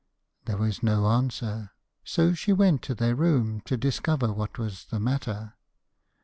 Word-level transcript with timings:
There 0.45 0.57
was 0.57 0.81
no 0.81 1.05
answer, 1.11 1.69
so 2.03 2.33
she 2.33 2.51
went 2.51 2.81
to 2.81 2.95
their 2.95 3.13
room 3.15 3.61
to 3.65 3.77
discover 3.77 4.33
what 4.33 4.57
was 4.57 4.85
the 4.85 4.99
matter. 4.99 5.53